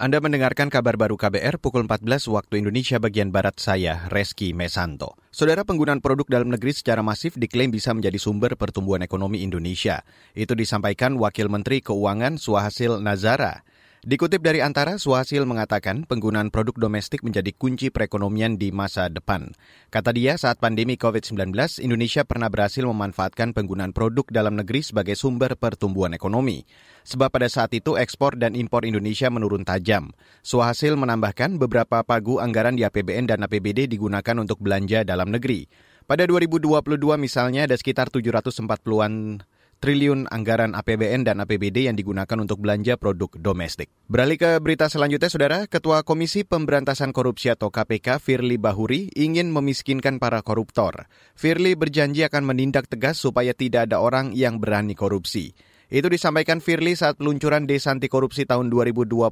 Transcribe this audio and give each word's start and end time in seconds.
Anda 0.00 0.16
mendengarkan 0.16 0.72
kabar 0.72 0.96
baru 0.96 1.20
KBR 1.20 1.60
pukul 1.60 1.84
14 1.84 2.24
waktu 2.32 2.64
Indonesia 2.64 2.96
bagian 2.96 3.28
Barat 3.28 3.60
saya, 3.60 4.08
Reski 4.08 4.56
Mesanto. 4.56 5.20
Saudara 5.28 5.60
penggunaan 5.60 6.00
produk 6.00 6.24
dalam 6.24 6.48
negeri 6.48 6.72
secara 6.72 7.04
masif 7.04 7.36
diklaim 7.36 7.68
bisa 7.68 7.92
menjadi 7.92 8.16
sumber 8.16 8.56
pertumbuhan 8.56 9.04
ekonomi 9.04 9.44
Indonesia. 9.44 10.00
Itu 10.32 10.56
disampaikan 10.56 11.20
Wakil 11.20 11.52
Menteri 11.52 11.84
Keuangan 11.84 12.40
Suhasil 12.40 12.96
Nazara. 12.96 13.60
Dikutip 14.00 14.40
dari 14.40 14.64
Antara, 14.64 14.96
Suhasil 14.96 15.44
mengatakan 15.44 16.08
penggunaan 16.08 16.48
produk 16.48 16.72
domestik 16.88 17.20
menjadi 17.20 17.52
kunci 17.52 17.92
perekonomian 17.92 18.56
di 18.56 18.72
masa 18.72 19.12
depan. 19.12 19.52
Kata 19.92 20.16
dia, 20.16 20.40
saat 20.40 20.56
pandemi 20.56 20.96
COVID-19, 20.96 21.52
Indonesia 21.84 22.24
pernah 22.24 22.48
berhasil 22.48 22.80
memanfaatkan 22.80 23.52
penggunaan 23.52 23.92
produk 23.92 24.24
dalam 24.32 24.56
negeri 24.56 24.80
sebagai 24.80 25.12
sumber 25.20 25.52
pertumbuhan 25.52 26.16
ekonomi. 26.16 26.64
Sebab 27.04 27.28
pada 27.28 27.52
saat 27.52 27.76
itu 27.76 28.00
ekspor 28.00 28.40
dan 28.40 28.56
impor 28.56 28.88
Indonesia 28.88 29.28
menurun 29.28 29.68
tajam. 29.68 30.16
Suhasil 30.40 30.96
menambahkan 30.96 31.60
beberapa 31.60 32.00
pagu 32.00 32.40
anggaran 32.40 32.80
di 32.80 32.88
APBN 32.88 33.28
dan 33.28 33.44
APBD 33.44 33.84
digunakan 33.84 34.40
untuk 34.40 34.64
belanja 34.64 35.04
dalam 35.04 35.28
negeri. 35.28 35.68
Pada 36.08 36.24
2022 36.24 36.88
misalnya 37.20 37.68
ada 37.68 37.76
sekitar 37.76 38.08
740-an 38.08 39.44
triliun 39.80 40.28
anggaran 40.28 40.76
APBN 40.76 41.24
dan 41.24 41.40
APBD 41.40 41.88
yang 41.88 41.96
digunakan 41.96 42.36
untuk 42.36 42.60
belanja 42.60 43.00
produk 43.00 43.32
domestik. 43.40 43.88
Beralih 44.06 44.36
ke 44.36 44.50
berita 44.60 44.92
selanjutnya, 44.92 45.32
Saudara, 45.32 45.58
Ketua 45.64 46.04
Komisi 46.04 46.44
Pemberantasan 46.44 47.16
Korupsi 47.16 47.48
atau 47.48 47.72
KPK, 47.72 48.20
Firly 48.20 48.60
Bahuri, 48.60 49.08
ingin 49.16 49.48
memiskinkan 49.48 50.20
para 50.20 50.44
koruptor. 50.44 51.08
Firly 51.32 51.74
berjanji 51.74 52.28
akan 52.28 52.44
menindak 52.44 52.86
tegas 52.92 53.16
supaya 53.16 53.56
tidak 53.56 53.88
ada 53.88 54.04
orang 54.04 54.36
yang 54.36 54.60
berani 54.60 54.92
korupsi. 54.92 55.56
Itu 55.90 56.06
disampaikan 56.06 56.62
Firly 56.62 56.94
saat 56.94 57.18
peluncuran 57.18 57.66
Desa 57.66 57.90
Anti 57.90 58.06
Korupsi 58.06 58.46
tahun 58.46 58.70
2022 58.70 59.26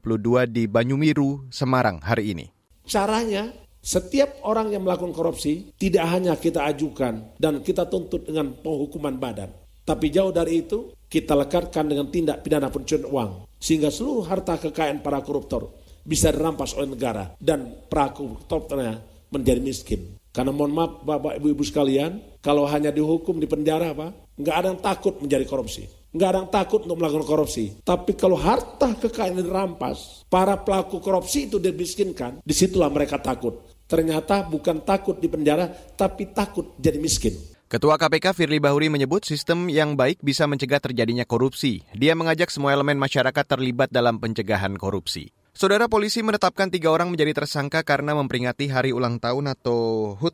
di 0.50 0.66
Banyumiru, 0.66 1.46
Semarang 1.54 2.02
hari 2.02 2.34
ini. 2.34 2.50
Caranya 2.82 3.52
setiap 3.78 4.42
orang 4.42 4.74
yang 4.74 4.82
melakukan 4.82 5.14
korupsi 5.14 5.70
tidak 5.78 6.10
hanya 6.10 6.34
kita 6.34 6.66
ajukan 6.66 7.38
dan 7.38 7.62
kita 7.62 7.86
tuntut 7.86 8.26
dengan 8.26 8.58
penghukuman 8.58 9.22
badan, 9.22 9.54
tapi 9.88 10.12
jauh 10.12 10.28
dari 10.28 10.68
itu, 10.68 10.92
kita 11.08 11.32
lekatkan 11.32 11.88
dengan 11.88 12.12
tindak 12.12 12.44
pidana 12.44 12.68
pencucian 12.68 13.08
uang. 13.08 13.48
Sehingga 13.56 13.88
seluruh 13.88 14.28
harta 14.28 14.60
kekayaan 14.60 15.00
para 15.00 15.24
koruptor 15.24 15.72
bisa 16.04 16.28
dirampas 16.28 16.76
oleh 16.76 16.92
negara. 16.92 17.32
Dan 17.40 17.88
para 17.88 18.12
koruptornya 18.12 19.00
menjadi 19.32 19.64
miskin. 19.64 20.20
Karena 20.28 20.52
mohon 20.52 20.76
maaf 20.76 21.00
Bapak 21.08 21.40
Ibu 21.40 21.56
Ibu 21.56 21.64
sekalian, 21.64 22.20
kalau 22.44 22.68
hanya 22.68 22.92
dihukum 22.92 23.40
di 23.40 23.48
penjara 23.48 23.96
Pak, 23.96 24.36
nggak 24.36 24.56
ada 24.60 24.66
yang 24.76 24.80
takut 24.84 25.14
menjadi 25.24 25.48
korupsi. 25.48 25.88
Nggak 26.12 26.28
ada 26.28 26.38
yang 26.44 26.52
takut 26.52 26.80
untuk 26.84 27.00
melakukan 27.00 27.24
korupsi. 27.24 27.64
Tapi 27.80 28.12
kalau 28.12 28.36
harta 28.36 28.92
kekayaan 28.92 29.40
dirampas, 29.40 30.28
para 30.28 30.60
pelaku 30.60 31.00
korupsi 31.00 31.48
itu 31.48 31.56
dimiskinkan, 31.56 32.44
di 32.44 32.52
situlah 32.52 32.92
mereka 32.92 33.16
takut. 33.16 33.64
Ternyata 33.88 34.44
bukan 34.44 34.84
takut 34.84 35.16
di 35.16 35.32
penjara, 35.32 35.64
tapi 35.96 36.28
takut 36.28 36.76
jadi 36.76 37.00
miskin. 37.00 37.32
Ketua 37.68 38.00
KPK 38.00 38.32
Firly 38.32 38.64
Bahuri 38.64 38.88
menyebut 38.88 39.28
sistem 39.28 39.68
yang 39.68 39.92
baik 39.92 40.24
bisa 40.24 40.48
mencegah 40.48 40.80
terjadinya 40.80 41.28
korupsi. 41.28 41.84
Dia 41.92 42.16
mengajak 42.16 42.48
semua 42.48 42.72
elemen 42.72 42.96
masyarakat 42.96 43.44
terlibat 43.44 43.92
dalam 43.92 44.16
pencegahan 44.16 44.72
korupsi. 44.80 45.36
Saudara 45.52 45.84
polisi 45.84 46.24
menetapkan 46.24 46.72
tiga 46.72 46.88
orang 46.88 47.12
menjadi 47.12 47.44
tersangka 47.44 47.84
karena 47.84 48.16
memperingati 48.16 48.72
hari 48.72 48.96
ulang 48.96 49.20
tahun 49.20 49.52
atau 49.52 50.16
HUT 50.16 50.32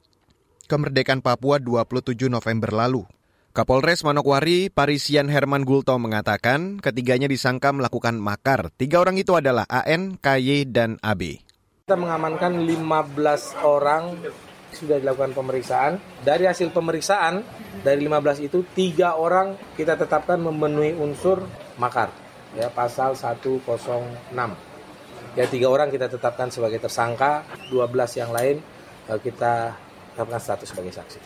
kemerdekaan 0.70 1.26
Papua 1.26 1.58
27 1.58 2.30
November 2.30 2.70
lalu. 2.70 3.02
Kapolres 3.50 4.06
Manokwari, 4.06 4.70
Parisian 4.70 5.26
Herman 5.26 5.66
Gulto 5.66 5.98
mengatakan 5.98 6.78
ketiganya 6.78 7.26
disangka 7.26 7.74
melakukan 7.74 8.14
makar. 8.14 8.70
Tiga 8.78 9.02
orang 9.02 9.18
itu 9.18 9.34
adalah 9.34 9.66
AN, 9.66 10.22
KY, 10.22 10.70
dan 10.70 11.02
AB. 11.02 11.42
Kita 11.82 11.98
mengamankan 11.98 12.62
15 12.62 13.58
orang 13.66 14.22
sudah 14.74 14.98
dilakukan 15.00 15.32
pemeriksaan. 15.32 16.02
Dari 16.20 16.44
hasil 16.44 16.74
pemeriksaan, 16.74 17.40
dari 17.80 18.02
15 18.02 18.44
itu, 18.44 18.66
tiga 18.74 19.16
orang 19.16 19.54
kita 19.78 19.94
tetapkan 19.94 20.42
memenuhi 20.42 20.98
unsur 20.98 21.46
makar. 21.78 22.10
Ya, 22.54 22.70
pasal 22.70 23.18
106. 23.18 23.64
Ya, 25.34 25.44
tiga 25.50 25.66
orang 25.66 25.90
kita 25.90 26.06
tetapkan 26.06 26.50
sebagai 26.50 26.78
tersangka, 26.78 27.42
12 27.70 28.20
yang 28.20 28.30
lain 28.30 28.62
eh, 29.10 29.18
kita 29.18 29.74
tetapkan 30.14 30.38
status 30.38 30.70
sebagai 30.70 30.94
saksi. 30.94 31.18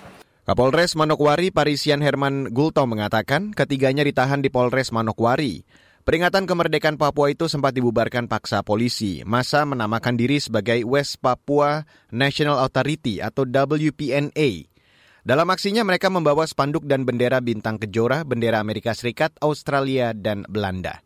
Kapolres 0.49 0.97
Manokwari 0.97 1.53
Parisian 1.53 2.01
Herman 2.01 2.49
Gulto 2.57 2.81
mengatakan 2.89 3.53
ketiganya 3.53 4.01
ditahan 4.01 4.41
di 4.41 4.49
Polres 4.49 4.89
Manokwari. 4.97 5.61
Peringatan 6.09 6.49
kemerdekaan 6.49 6.97
Papua 6.97 7.29
itu 7.29 7.53
sempat 7.53 7.77
dibubarkan 7.77 8.33
paksa 8.33 8.65
polisi. 8.65 9.21
Masa 9.29 9.69
menamakan 9.69 10.17
diri 10.17 10.41
sebagai 10.41 10.81
West 10.89 11.21
Papua 11.21 11.85
National 12.09 12.65
Authority 12.65 13.21
atau 13.21 13.45
WPNA. 13.45 14.73
Dalam 15.21 15.53
aksinya 15.53 15.85
mereka 15.85 16.09
membawa 16.09 16.49
spanduk 16.49 16.89
dan 16.89 17.05
bendera 17.05 17.45
bintang 17.45 17.77
kejora, 17.77 18.25
bendera 18.25 18.57
Amerika 18.57 18.97
Serikat, 18.97 19.37
Australia, 19.45 20.17
dan 20.17 20.49
Belanda. 20.49 21.05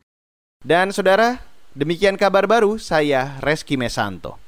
Dan 0.63 0.95
saudara, 0.95 1.43
demikian 1.75 2.15
kabar 2.15 2.47
baru 2.47 2.79
saya 2.79 3.43
Reski 3.43 3.75
Mesanto. 3.75 4.42